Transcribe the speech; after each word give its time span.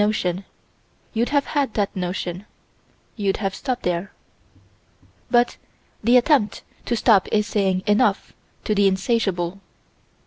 You'd 1.13 1.29
have 1.29 1.45
had 1.45 1.75
that 1.75 1.95
notion: 1.95 2.47
you'd 3.15 3.37
have 3.37 3.53
stopped 3.53 3.83
there. 3.83 4.11
But 5.29 5.57
the 6.03 6.17
attempt 6.17 6.63
to 6.85 6.95
stop 6.95 7.27
is 7.31 7.45
saying 7.45 7.83
"enough" 7.85 8.33
to 8.63 8.73
the 8.73 8.87
insatiable. 8.87 9.61